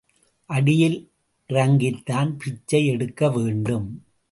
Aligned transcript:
அடியில் 0.45 1.11
இறங்கித்தான் 1.49 2.35
பிச்சை 2.37 2.85
எடுக்க 2.85 3.29
வேண்டும். 3.29 4.03